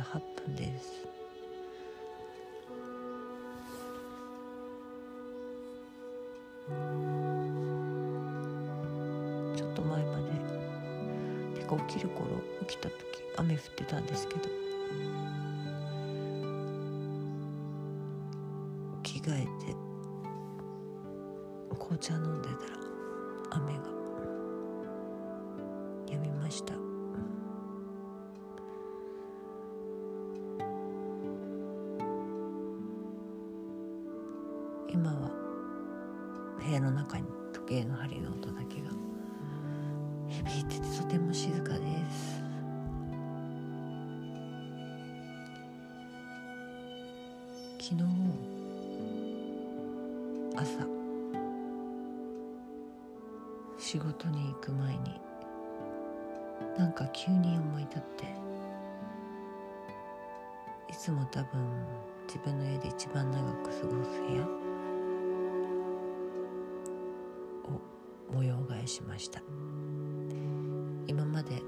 [0.00, 1.06] 48分です。
[9.56, 10.16] ちょっと前ま
[11.54, 12.28] でてか起きる頃
[12.66, 12.96] 起きた時
[13.36, 14.40] 雨降ってたんですけど
[19.02, 19.74] 着替えて
[21.76, 22.58] 紅茶飲んでたら
[23.50, 23.80] 雨が
[26.10, 26.89] やみました。
[62.44, 64.44] 分の家で一番長く過ごす部屋？
[67.64, 69.42] を模様替えしました。
[71.06, 71.62] 今まで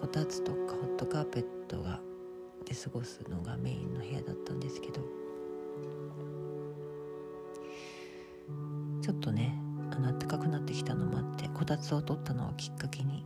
[0.00, 2.00] こたつとかホットカーペットが
[2.64, 5.00] で過ごすのがメインの部屋だったんですけど
[9.00, 9.54] ちょっとね
[9.90, 13.24] あの暖かくなってきたのもあってこたつを取ったのをきっかけに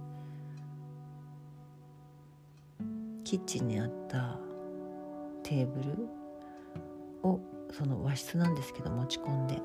[3.24, 4.38] キッチンにあった
[5.42, 6.21] テーブル
[7.72, 9.58] その和室なんですけど持ち込んで。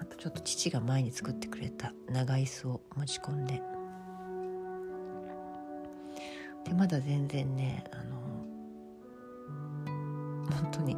[0.00, 3.60] あとちょっと父が前に作ってくれた長椅子を持ち込んで。
[6.64, 8.18] でまだ全然ねあの
[10.62, 10.96] 本当に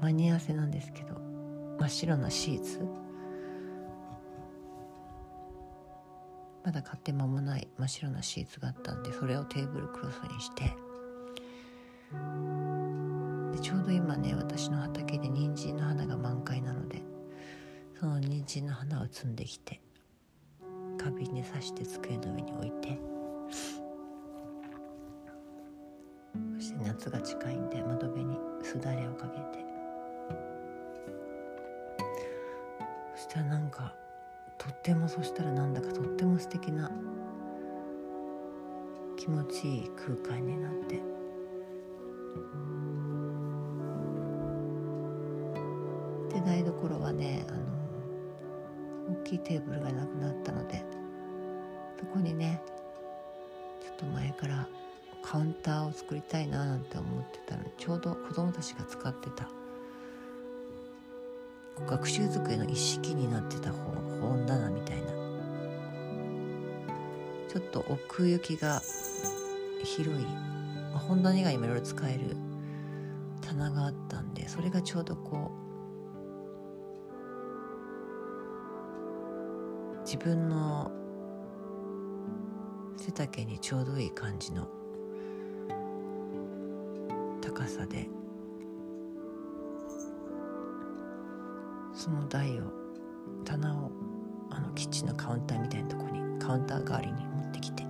[0.00, 1.14] 間に合わせなんですけど
[1.78, 2.80] 真っ白なシーツ。
[6.62, 10.89] まだ買って間もない真っ白なシーツがあったんでそれをテーブルクロスにして。
[14.10, 17.00] 今ね私の畑で人参の花が満開なので
[18.00, 19.80] その人参の花を摘んできて
[20.98, 22.98] 花瓶に刺して机の上に置いて
[26.56, 29.64] そして夏が近いんで窓辺にすだれをかけて。
[33.14, 33.94] そしたらなんか
[34.58, 36.90] とってもそしたらなんだかとっても素敵な
[39.16, 41.00] 気持ちいい空間になって。
[46.44, 50.84] で台所はねあの大きいテーブルがなくなったので
[51.98, 52.62] そこにね
[53.82, 54.68] ちょっと前から
[55.22, 59.48] カウンターを作りたいななんて思ってたのにちょうど子供たちが使ってた
[61.86, 65.20] 学習机の一式になってた本棚みたいな
[67.48, 68.80] ちょっと奥行きが
[69.82, 70.24] 広い、
[70.92, 72.36] まあ、本棚以外にもいろいろ使える
[73.40, 75.59] 棚があったんでそれがちょうどこう
[80.12, 80.90] 自分の
[82.96, 84.66] 背丈にちょうどいい感じの
[87.40, 88.08] 高さで
[91.94, 92.64] その台を
[93.44, 93.92] 棚を
[94.50, 97.84] あのキッチンのカウンターみたいなとこにカウンター代わりに持ってきて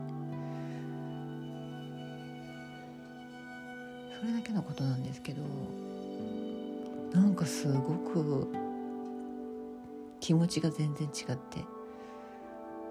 [4.20, 5.41] それだけのことなんですけど
[7.14, 8.47] なんかすごく
[10.20, 11.64] 気持ちが全然違って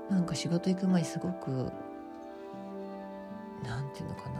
[0.10, 1.72] なんか仕事行く前すごく
[3.64, 4.40] なんていうのかな。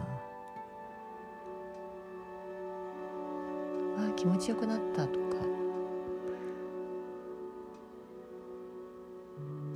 [4.08, 5.20] あ気持ちよくなったとか。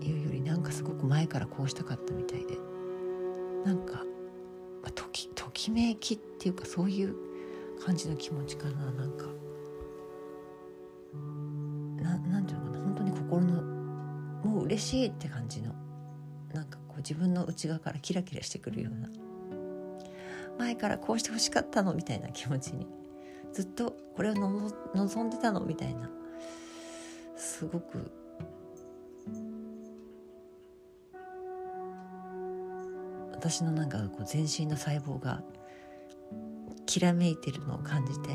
[0.01, 2.57] いうよりなんかすごく前からこうしたかったみたいで。
[3.63, 4.03] なんか、
[4.81, 7.15] まあ、ときときめきっていうかそういう
[7.85, 8.91] 感じの気持ちかな。
[8.91, 9.25] なんか
[12.01, 12.83] ななんていうのかな。
[12.83, 13.61] 本当に心の
[14.43, 15.82] もう嬉しいって感じの。
[17.03, 19.09] 自分の内側からキラキラしてくるような。
[20.57, 22.87] 前からこうしてほしかったのみたいな気持ちに。
[23.51, 26.09] ずっとこれを望んでたのみたいな。
[27.35, 28.11] すごく。
[33.31, 35.43] 私のなんかこう全身の細胞が
[36.85, 38.29] きらめいてるのを感じて。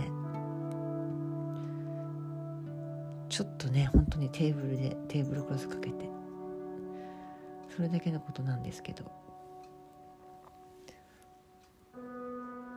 [3.28, 6.08] ちょっとね本当にテーブルでテーブルクロスかけて。
[7.78, 9.04] それだけのことなんですけど。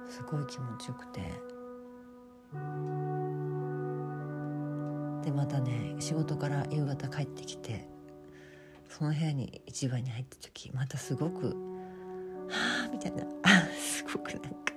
[0.07, 1.21] すごい気持ちよくて。
[5.23, 7.87] でまたね仕事から夕方帰ってきて
[8.89, 11.47] その部屋に一番に入った時またすごく
[12.49, 13.25] 「はあ」みたいな。
[13.73, 14.73] すごくなんか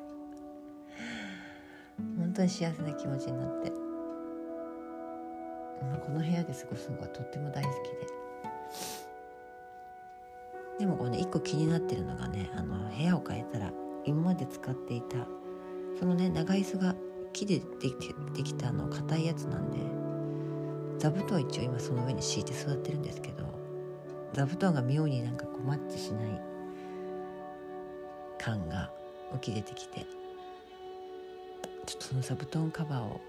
[2.17, 3.77] 本当に幸せな気持ちになって、こ
[6.13, 9.04] の部屋で過ごすのがとっても大好きで。
[10.79, 13.73] でもこれね一個気になってるのがねあの部屋を変えたら
[14.05, 15.27] 今まで使っていた
[15.99, 16.95] そのね長椅子が
[17.33, 19.79] 木でできてできたあの硬いやつなんで
[20.99, 23.45] 座布団一応今その上に敷いて座ってるんですけど
[24.33, 26.41] 座布団が妙になんかこうマッチしない
[28.39, 28.91] 感が
[29.33, 30.07] 浮き出てきて
[31.87, 33.21] ちょっとその座布団カバーを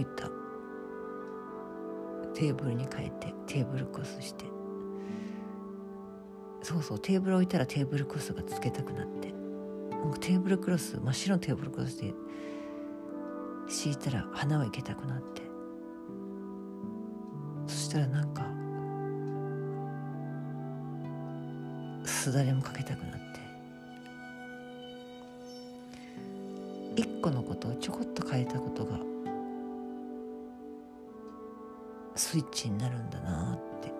[0.00, 0.28] いた。
[2.34, 4.44] テーブルに変えてテーブルクロスして。
[6.62, 9.32] そうそうテーブル置いたらテーブルクロスがつけたくなって。
[10.20, 12.12] テーブルクロス真っ白のテーブルクロスで
[13.68, 15.42] 敷いたら花を生けたくなって。
[17.66, 18.42] そしたらなんか
[22.04, 23.20] すだれもかけたくなって。
[26.96, 28.98] 一個のことをちょこっと変えたことが
[32.16, 33.92] スイッチになるんだなって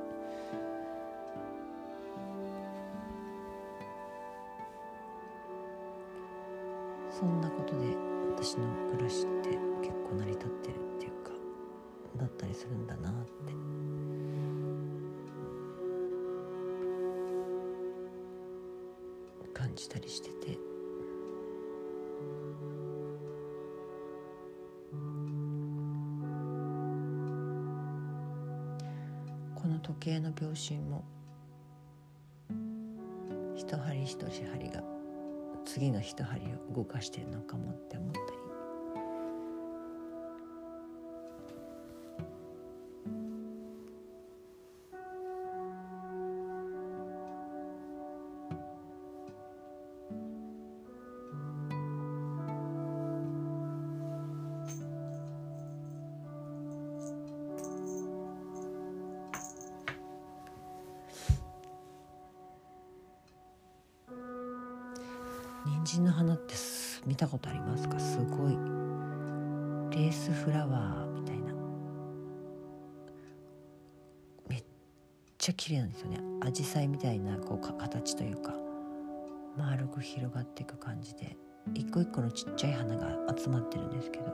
[65.92, 66.54] 人の花って
[67.04, 68.00] 見たことありますか？
[68.00, 68.52] すごい。
[69.94, 71.52] レースフラワーみたいな。
[74.48, 74.64] めっ
[75.36, 76.18] ちゃ綺麗なんですよね。
[76.40, 78.54] 紫陽花みたいなこう形というか。
[79.58, 81.36] 丸く広がっていく感じで。
[81.74, 84.32] 一個一個のちっちゃい花が集まってるんですけど。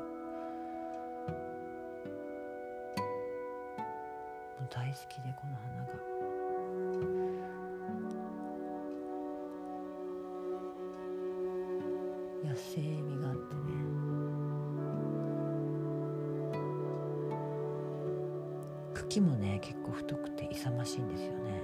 [18.98, 21.62] 茎もね結構太くて勇ましいんですよね。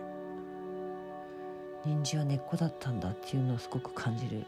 [1.84, 4.46] 人参は根っこだったんだっていうのをすごく感じる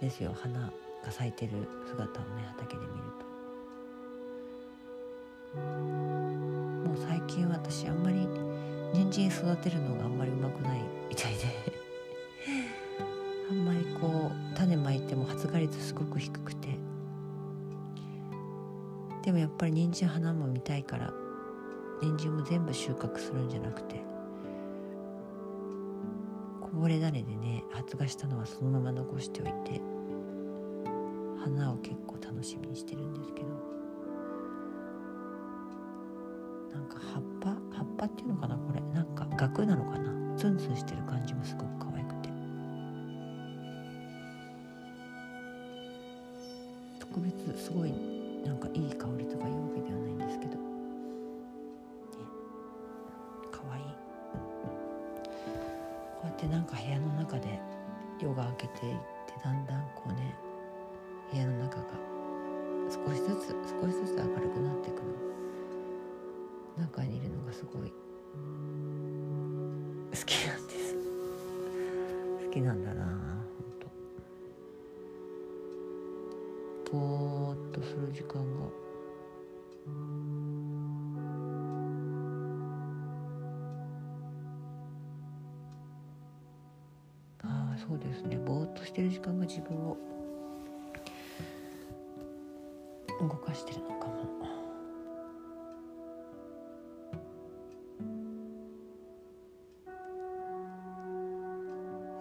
[0.00, 0.34] ですよ。
[0.34, 0.70] 花が
[1.10, 1.52] 咲いてる
[1.86, 2.94] 姿をね畑で見る
[5.54, 5.60] と。
[6.88, 8.26] もう最近私あんまり
[8.92, 11.40] 人参育てるのがあんまりうまくないみたいで。
[13.48, 16.78] あんまりこう種まいても発芽率すごく低くて。
[19.22, 21.12] でもやっぱり人参花も見たいから
[22.00, 24.04] 人参も全部収穫するんじゃなくて
[26.60, 29.80] こぼれ種でね発芽したのはそのまま残しておいて
[31.38, 33.48] 花を結構楽しみにしてるんですけど
[36.74, 38.80] なんか葉っぱ葉っぱっていうのかなこれ。
[38.92, 40.36] なんか額なのかな。
[40.36, 42.28] ツンツンしてる感じもすごく可愛くて。
[47.00, 47.92] 特別すごい
[48.44, 50.58] なんかいい香りとかいうわけではないんですけど、
[56.46, 57.60] こうやってなんか部屋の中で
[58.20, 58.94] 夜が明けていっ
[59.26, 60.34] てだんだんこうね
[61.32, 61.84] 部屋の中が
[62.88, 63.48] 少しずつ
[63.80, 65.06] 少しずつ明るくなっていくの。
[66.78, 67.94] 中にいるのがすごい好
[70.26, 70.94] きなんです。
[72.44, 73.14] 好きなんだな本
[76.90, 76.92] 当。
[76.92, 78.85] ぼーっとする時間が。
[93.76, 94.26] るのかも。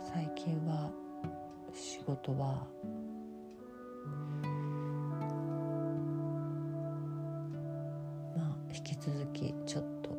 [0.04, 0.90] 最近は
[1.74, 2.66] 仕事は
[8.38, 10.10] まあ引き続きちょっと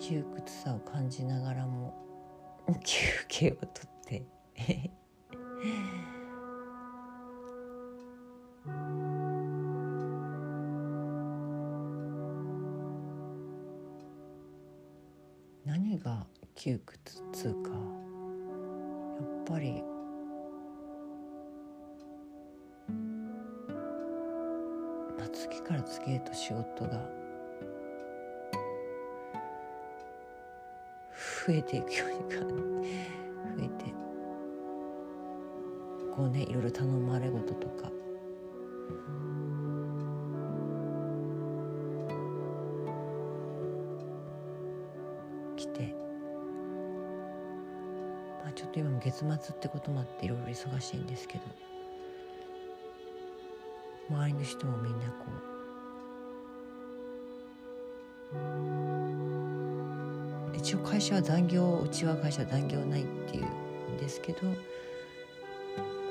[0.00, 1.94] 窮屈さを感じながらも
[2.84, 3.93] 休憩をとって
[31.74, 32.16] ていくように
[33.58, 33.94] 増えて
[36.14, 37.90] こうねいろいろ頼まれ事とか。
[45.56, 45.94] 来て。
[48.44, 51.44] まあちょっと今も月末ってこともあっていろいろ忙しいんですけど。
[54.10, 55.24] 周りの人もみんなこ
[58.70, 58.73] う。
[60.64, 64.54] 一応会社は残業うちは会社は残業ないっていうんですけど、まあ、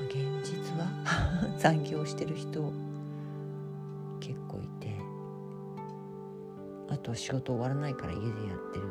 [0.05, 0.85] 現実は
[1.57, 2.71] 残業してる人
[4.19, 4.95] 結構いて
[6.87, 8.83] あと仕事終わらないから家でやってる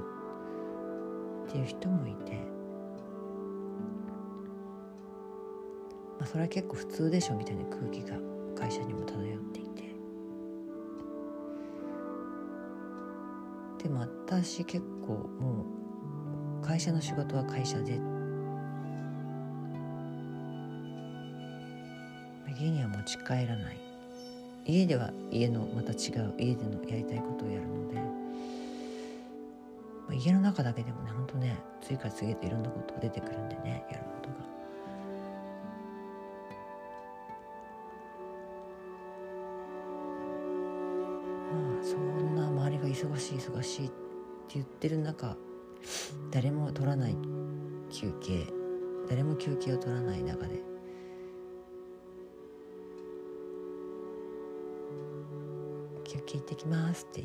[1.46, 2.32] っていう人もいて、
[6.18, 8.16] まあ、それは結構普通でしょみたいな空気が
[8.56, 9.81] 会社にも漂っていて。
[13.82, 15.66] でも私結構も
[16.62, 18.00] う会社の仕事は会社で。
[22.60, 23.76] 家には持ち帰らない。
[24.64, 28.02] 家では家のまた違う家でのやりたいことをやるので、ま
[30.10, 34.21] あ、家の中だけでもねほんとね次から次へといろんなことが出てくるんでねやるこ
[43.02, 43.94] 忙しい忙しいって
[44.54, 45.36] 言ってる中
[46.30, 47.16] 誰も取らない
[47.90, 48.46] 休憩
[49.08, 50.62] 誰も休憩を取らない中で
[56.04, 57.24] 休憩行ってきますって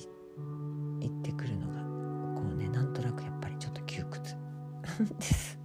[1.00, 4.36] 言ってくるのがこうねなんとなくやっぱりちょっと窮屈。
[5.20, 5.60] です。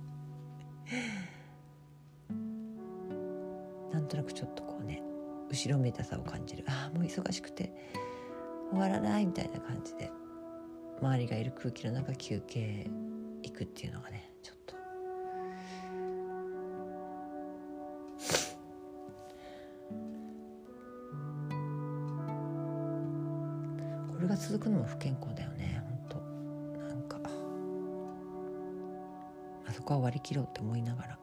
[3.90, 5.02] なんとなくちょっとこうね
[5.50, 6.64] 後ろめたさを感じる。
[6.66, 7.72] ああもう忙しくて。
[8.72, 10.10] 終わらないみたいな感じで
[11.00, 12.86] 周りがいる空気の中休憩
[13.42, 14.74] 行くっていうのがねちょっと。
[24.14, 26.20] これが続くのも不健康だよね本
[26.78, 27.18] 当なんか。
[29.66, 31.18] あそこは割り切ろうって思いながら。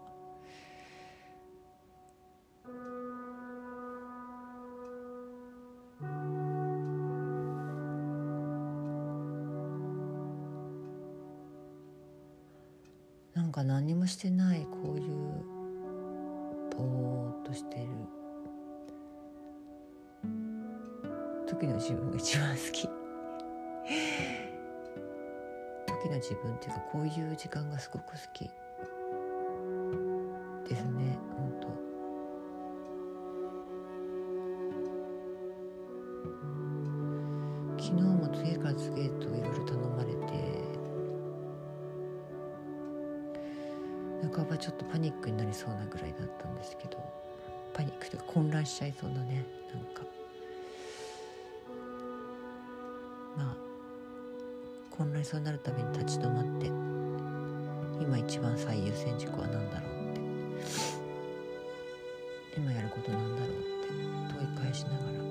[21.49, 22.87] 時の自分が一番好き。
[25.87, 28.51] 時の自分っていうかこういう時間がすごく好き。
[30.69, 31.67] ですね本当。
[37.83, 40.19] 昨日も次から次へといろいろ頼まれて
[44.35, 47.03] 半ばちょっとパニックになりそうなぐらいだったんですけど
[47.73, 50.18] パニックというか混乱しちゃいそうなねなんか。
[55.19, 56.67] 混乱しそうなるために立ち止まって
[58.01, 60.21] 今一番最優先事項は何だろうって。
[62.57, 63.89] 今やることなんだろうって
[64.33, 65.23] 問い返しながら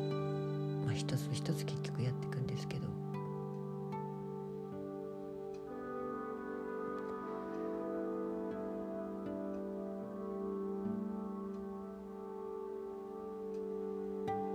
[0.84, 2.86] まあ一つ一つ結局やっていくんですけど。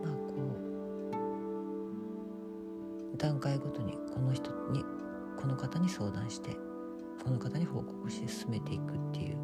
[0.03, 0.33] まあこ
[3.13, 4.83] う段階ごとにこの人に
[5.43, 6.51] この方に相談して
[7.21, 9.35] この方に報告して進めていくっていう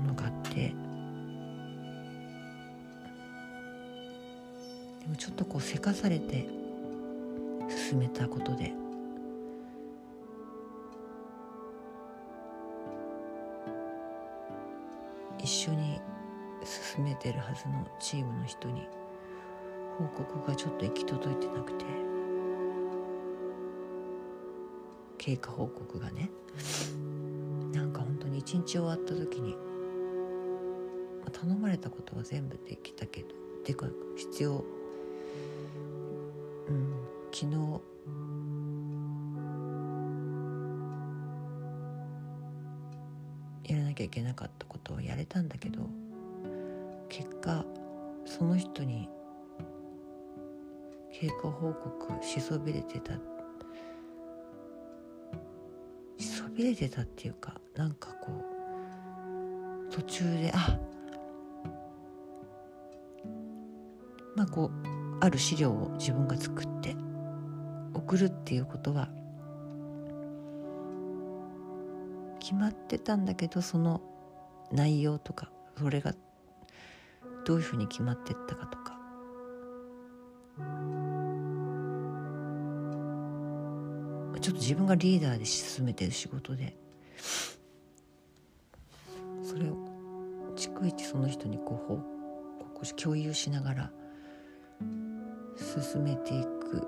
[0.06, 0.74] のがあってで
[5.06, 6.48] もちょっとこうせかされて
[7.68, 8.72] 進めたことで
[15.38, 16.00] 一緒に
[16.64, 18.88] 進めてるはずのチームの人に
[19.98, 22.15] 報告がちょっと行き届いてなくて
[25.26, 26.30] 経過報告がね。
[27.72, 29.56] なんか本当に一日終わった時に
[31.32, 33.28] 頼まれたことは全部できたけど
[33.64, 34.64] てか必要
[36.68, 36.94] うん、
[37.32, 37.80] 昨日
[43.72, 45.80] やらなきゃいけなかったことをやれたんだけど
[47.08, 47.64] 結果
[48.24, 49.08] その人に
[51.12, 53.35] 経過報告しそびれてたしそ
[56.56, 58.32] びれてたっていうかなんかこ
[59.90, 60.78] う途中であ
[64.34, 66.96] まあこうある資料を自分が作って
[67.94, 69.08] 送るっていうことは
[72.40, 74.00] 決まってたんだけどその
[74.72, 76.14] 内容とかそれが
[77.44, 78.85] どういうふうに決まってったかと。
[84.56, 86.76] と自分がリーダーで進めてる仕事で。
[89.42, 89.76] それを
[90.56, 92.02] 逐一その人にこう報
[92.74, 93.90] 告し共有しながら
[95.56, 96.86] 進めていく。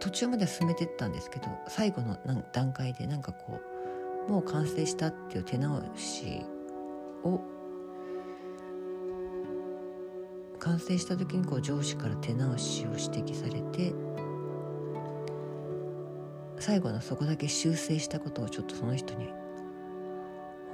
[0.00, 2.18] 途中までは進めてったんですけど最後の
[2.52, 3.60] 段階でなんかこ
[4.28, 6.42] うもう完成したっていう手直し
[7.22, 7.40] を
[10.58, 13.94] 完成した時にこう上司から手直しを指摘されて
[16.62, 19.26] 最後のそこだけ修正したことをちょっとその人に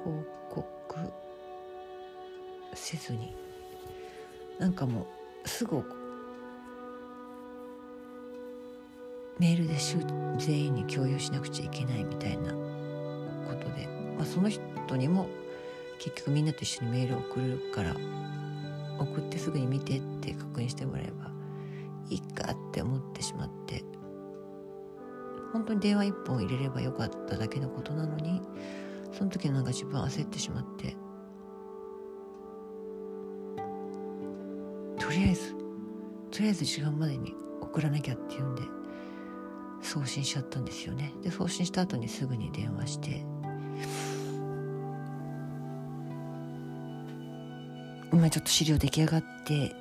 [0.05, 0.99] 報告
[2.75, 3.35] せずに。
[4.59, 5.07] なんかも
[5.47, 5.83] うすぐ
[9.39, 9.77] メールで
[10.37, 14.63] 全員に共有しなくちゃいけないみたいなことで、まあ、その人
[14.95, 15.27] にも
[15.99, 17.97] 結局みんなと一緒にメールを送るから
[18.99, 21.31] 送ってすぐに見てって確認してもらえば
[22.11, 23.98] いいかって思ってしまって。
[25.53, 28.43] 本当に電話一本入れればよかっただけのことなのに
[29.13, 30.97] その時なんか自分焦ってしまって
[34.99, 35.55] とりあえず
[36.31, 38.63] とりあえず時間までに送らなきゃっていうんで
[39.81, 41.13] 送信しちゃったんですよね。
[41.23, 43.25] で送信した後にすぐに電話して
[48.13, 49.75] 今ちょっと資料出来上がって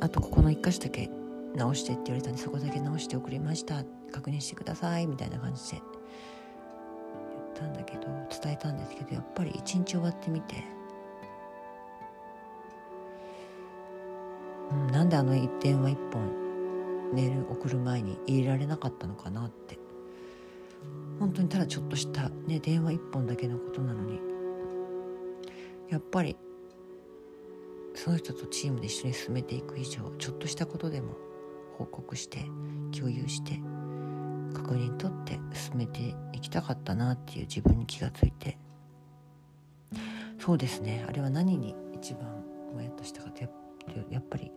[0.00, 1.10] あとここの一箇所だけ
[1.54, 3.84] 直してって言われたんでそこだけ直して送りました。
[4.12, 5.06] 確認してください。
[5.06, 5.78] みたいな感じで。
[5.78, 5.82] 言
[7.40, 8.06] ったんだけど
[8.42, 10.56] 伝えたんですけどやっぱり一日終わってみて。
[14.70, 16.28] うん、なんであの電話一本
[17.12, 19.78] メール送る前に入れられなかったのかなって。
[21.20, 24.20] 本当にただちょっとした、ね、電話一本だけのことなのに。
[25.90, 26.36] やっぱり
[27.94, 31.14] その人とチームで一緒に進めていく以上ちょっとしたことでも
[31.78, 32.44] 報告して
[32.96, 33.60] 共有して
[34.54, 38.56] 確認取って進めていきたかったなっていう自分に気がついて。
[40.38, 41.04] そうですね。
[41.08, 42.22] あれは何に一番
[42.74, 43.48] もやっとしたかって
[44.10, 44.52] やっぱり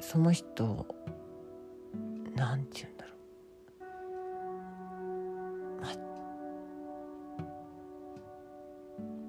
[0.00, 0.86] その人
[2.34, 3.12] なんて言うんだろ
[5.78, 5.80] う。
[5.82, 5.88] ま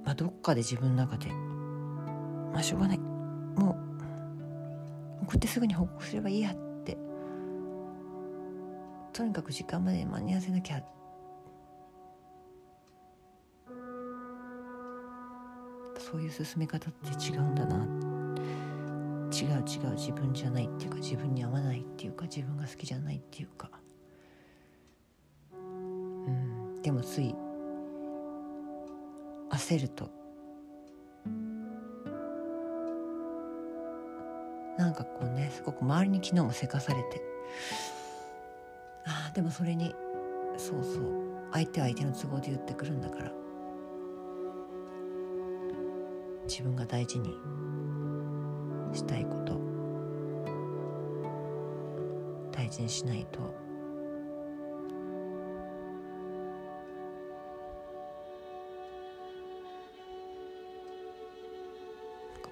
[0.06, 1.30] まあどっかで自分の中で
[2.54, 3.11] まあしょうがない。
[5.32, 6.98] 送ってすぐに報告すればいいやって。
[9.14, 10.84] とにかく時間まで間に合わせなきゃ。
[15.98, 17.78] そういう進め方って違うんだな。
[19.32, 23.70] 違う違う自分じゃないっていうか自分に合わないっていうか自分が好きじゃないっていうか。
[25.54, 25.56] う
[26.30, 26.82] ん。
[26.82, 27.34] でもつい
[29.50, 30.21] 焦ると
[34.92, 37.22] なんかこうねすごく周りに昨日もせかされて。
[39.06, 39.96] ああでもそれに
[40.58, 41.04] そうそう
[41.54, 43.32] 相手は相手の都合で言ってくるんだから。
[46.46, 47.30] 自分が大事に
[48.92, 49.62] したいこと。
[52.52, 53.40] 大事にしないと。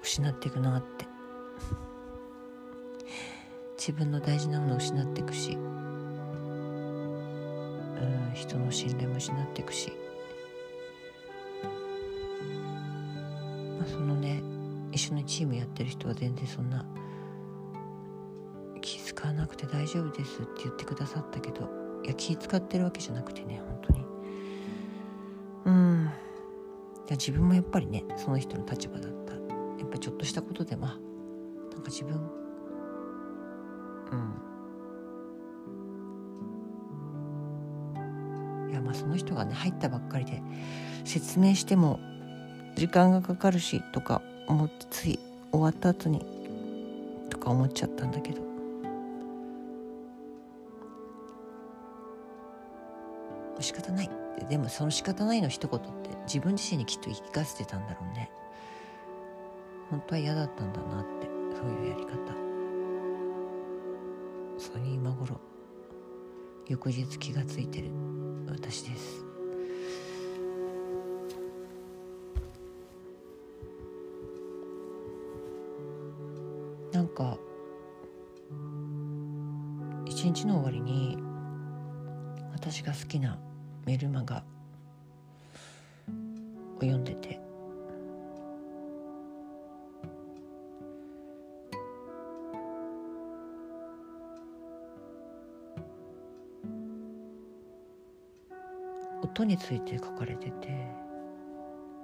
[0.02, 1.10] 失っていくなって。
[3.80, 5.70] 自分の大事なものを失っていくしうん
[8.34, 9.90] 人の信頼も失っていくし
[13.80, 14.42] ま、そのね
[14.92, 16.84] 一緒にチームやってる人は全然そんな
[18.82, 21.70] 気使わなくて大丈夫ですって言ってくださったけど
[22.04, 24.04] いや気使ってるわけじゃなくてね本当に。
[25.64, 26.04] うん。
[26.04, 26.08] い
[27.10, 29.32] や自分もやっぱりねその人の立場だった。
[29.32, 29.38] や
[29.86, 30.98] っぱちょっとしたことでまあ
[31.72, 32.20] なんか自分
[34.12, 34.40] うん。
[38.70, 40.42] いやまあその人がね入ったばっかりで
[41.04, 42.00] 説明しても
[42.76, 45.18] 時間がかかるしとか思ってつい
[45.52, 46.24] 終わった後に
[47.30, 48.50] とか思っちゃったんだけど。
[53.60, 54.06] 仕方ない。
[54.06, 55.88] ってでもその仕方ないの一言って
[56.24, 58.30] 自分自身にきっと言い聞かせてたんだろうね。
[59.90, 62.49] 本当は嫌だったんだなってそういうやり方。
[64.60, 65.40] それに今頃
[66.68, 67.88] 翌日気がついてる。
[68.46, 69.24] 私です。
[76.92, 77.38] なんか
[80.04, 81.16] 一日の終わりに
[82.52, 83.38] 私が好きな
[83.86, 84.44] メルマガ
[86.76, 87.39] を読んでて
[99.30, 100.68] 音について書かれてて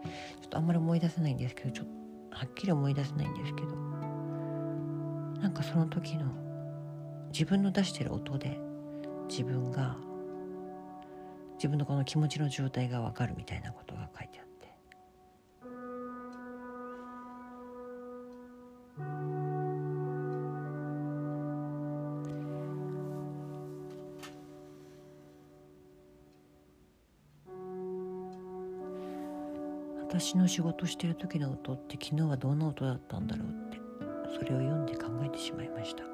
[0.04, 1.86] ちょっとあんまり思い出せないんですけどちょっ
[2.30, 3.68] とはっきり思い出せないんですけど
[5.40, 6.26] なんかその時の
[7.32, 8.58] 自分の出してる音で
[9.28, 9.96] 自分が
[11.56, 14.45] 自分のこの気持ちの状態が分かるみたいなことが書いてあっ
[30.18, 33.78] 私の仕事してる時の音って昨日はどんな音だったんだろうって
[34.34, 36.04] それを読んで考えてしまいました。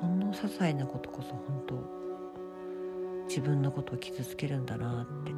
[0.00, 1.76] ほんの些細なことこそ本当
[3.28, 5.36] 自分のことを傷つけるんだなって。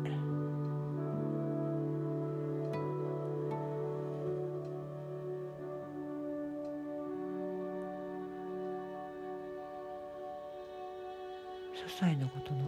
[11.86, 12.60] 些細なことの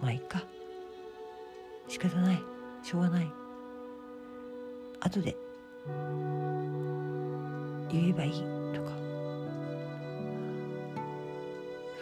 [0.00, 0.44] まあいいか。
[1.88, 2.42] 仕方ない。
[2.82, 3.32] しょうがない。
[5.00, 5.36] 後で。
[7.90, 8.32] 言えばいい
[8.74, 8.90] とか。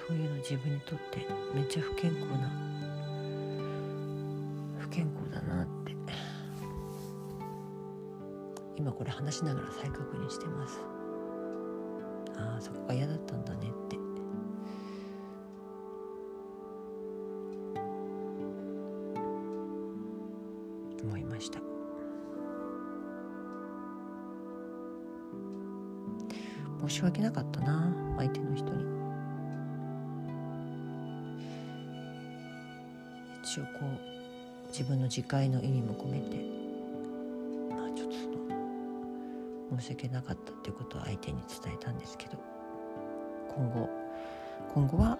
[0.07, 2.51] そういうの自分にとってめっちゃ不健康な。
[4.79, 5.95] 不健康だなって。
[8.77, 10.81] 今これ話しながら再確認してます。
[12.37, 14.06] ああそこが嫌だったんだねって。
[26.97, 28.85] し訳なかったな相手の人に。
[33.43, 36.37] 一応こう自分の自戒の意味も込めて
[37.75, 38.37] まあちょっとその
[39.79, 42.37] 申し訳なかったっていうことを相手に伝えたんですけど
[43.55, 43.89] 今後
[44.75, 45.19] 今後は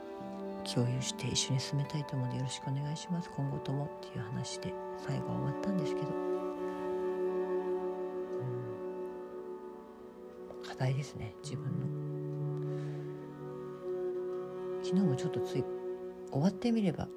[0.75, 3.31] 共有して一緒に進めたいと思うのでよろしくお願いします。
[3.37, 4.75] 今後ともっていう話で
[5.07, 6.26] 最後は終わったんですけど、
[10.77, 11.87] 課題ですね自分の。
[14.85, 15.65] 昨日もちょっとつい
[16.31, 17.09] 終わってみれば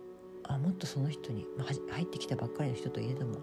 [0.43, 3.39] あもっとその人に、まあ、入ってきたばっかりの人といえども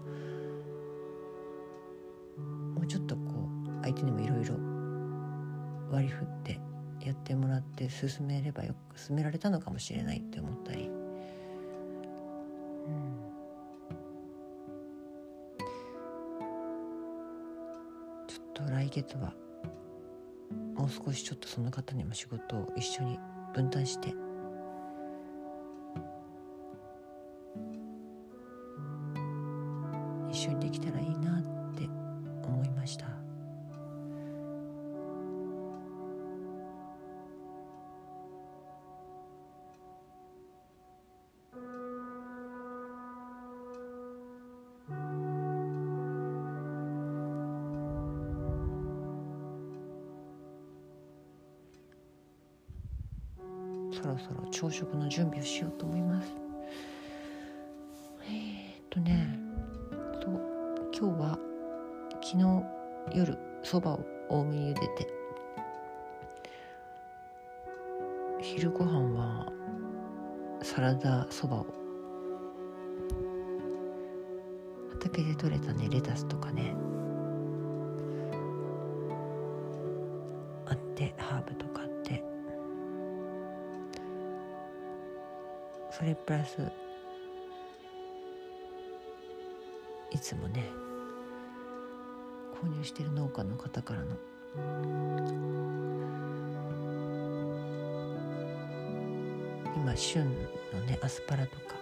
[2.75, 3.21] もうちょっとこ
[3.65, 4.55] う相手にもいろいろ
[5.89, 6.59] 割り振って
[7.05, 10.91] やってもらって進めればよ進められたのかもしれないって思ったり、うん。
[18.27, 19.33] ちょっと来月は
[20.87, 23.19] う少しちょっとその方にも仕事を一緒に
[23.53, 24.13] 分担して
[54.59, 56.33] 朝食の準備をしようと思います。
[58.23, 59.39] えー、っとね
[60.19, 60.41] そう
[60.91, 61.39] 今日は
[62.23, 65.07] 昨日夜そばを多めに茹でて
[68.41, 69.45] 昼ご飯は
[70.63, 71.67] サラダそばを
[74.89, 76.75] 畑で採れたねレタスとかね
[80.65, 81.76] あってハーブとか。
[85.97, 86.57] それプラス
[90.11, 90.63] いつもね
[92.61, 94.05] 購入してる農家の方からの。
[99.75, 100.23] 今旬
[100.71, 101.75] のねアスパラとか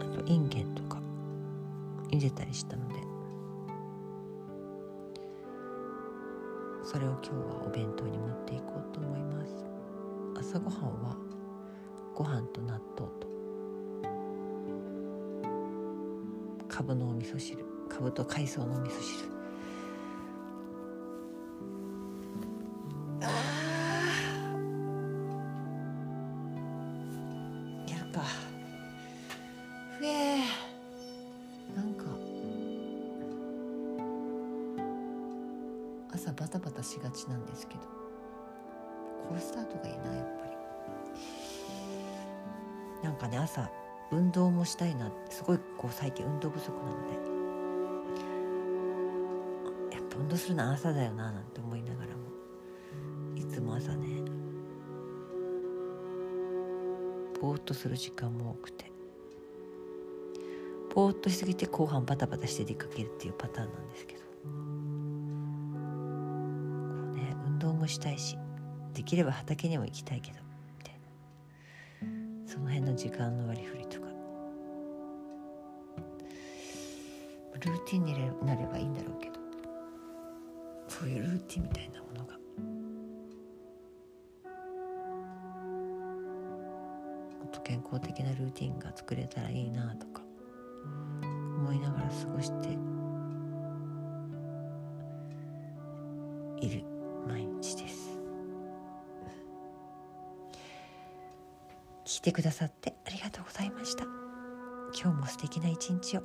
[0.00, 0.98] あとインゲンとか
[2.10, 2.94] 入れたりしたので。
[6.82, 9.64] それを今日はお弁当に持っていこうと思います。
[10.36, 11.33] 朝ごはんは
[12.14, 13.26] ご飯と納豆と。
[16.68, 17.64] かぶのお味噌汁。
[17.88, 19.34] かぶと海藻のお味噌汁。
[27.88, 28.20] やるか
[29.98, 30.38] ふえ
[31.74, 32.04] なんか。
[36.12, 37.80] 朝バタバタしがちなんですけど。
[37.80, 40.43] こうスタートがいいなやっぱ。
[43.04, 43.70] なんかね朝
[44.10, 47.34] 運動もしたいなすごいこう最近運動不足なので。
[49.94, 52.24] やっぱ運動するのは朝だよななんて思いながらも。
[53.36, 54.06] いつも朝ね
[57.40, 58.90] ぼーっとする時間も多くて。
[60.94, 64.20] ぼーっとしすぎて後半バタバタして出かけるっていうパターンなんですけど。
[64.22, 64.26] こ
[67.12, 68.38] うね運動もしたいし
[68.94, 70.43] できれば畑にも行きたいけど。
[72.94, 74.06] の時間の割り振りとか。
[77.60, 78.14] ルーティンに
[78.46, 79.34] なればいいんだろうけど。
[80.88, 82.34] そういうルーティンみたいなものが。
[87.40, 90.22] もっと健康的なルーティンが作れたらいいなとか。
[91.58, 92.68] 思いながら過ごして
[96.64, 96.93] いる。
[102.24, 104.04] てくださってありがとうございました
[104.98, 106.22] 今日も素敵な一日を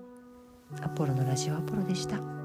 [0.82, 2.39] アポロのラジオアポロでした。